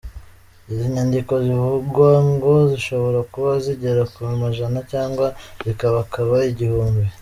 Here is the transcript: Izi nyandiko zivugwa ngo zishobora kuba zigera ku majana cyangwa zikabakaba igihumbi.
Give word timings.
Izi 0.69 0.85
nyandiko 0.93 1.33
zivugwa 1.45 2.09
ngo 2.31 2.53
zishobora 2.71 3.19
kuba 3.31 3.51
zigera 3.63 4.03
ku 4.13 4.19
majana 4.41 4.79
cyangwa 4.91 5.27
zikabakaba 5.65 6.37
igihumbi. 6.53 7.05